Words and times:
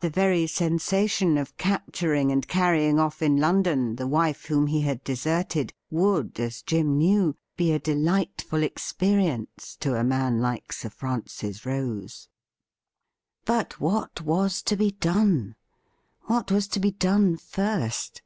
The 0.00 0.10
very 0.10 0.48
sensation 0.48 1.38
of 1.38 1.56
capturing 1.56 2.32
and 2.32 2.48
carrying 2.48 2.96
o£F 2.96 3.22
in 3.22 3.36
London 3.36 3.94
the 3.94 4.08
wife 4.08 4.46
whom 4.46 4.66
he 4.66 4.80
had 4.80 5.04
deserted 5.04 5.72
would, 5.88 6.40
as 6.40 6.62
Jim 6.62 6.98
knew, 6.98 7.36
be 7.56 7.70
a 7.70 7.78
delightful 7.78 8.64
experience 8.64 9.76
to 9.76 9.94
a 9.94 10.02
man 10.02 10.40
like 10.40 10.72
Sir 10.72 10.90
Francis 10.90 11.64
Rose. 11.64 12.28
18 13.46 13.46
274 13.46 13.46
THE 13.46 13.54
RIDDLE 13.54 13.88
RING 13.88 14.26
But 14.26 14.26
what 14.26 14.26
was 14.26 14.62
to 14.62 14.76
be 14.76 14.90
done? 14.90 15.54
What 16.22 16.50
was 16.50 16.66
to 16.66 16.80
be 16.80 16.90
done 16.90 17.36
first 17.36 18.22